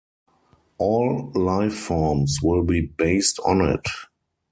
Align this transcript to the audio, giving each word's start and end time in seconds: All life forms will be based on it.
All 0.79 1.31
life 1.35 1.75
forms 1.75 2.39
will 2.41 2.63
be 2.63 2.91
based 2.97 3.39
on 3.45 3.61
it. 3.61 3.85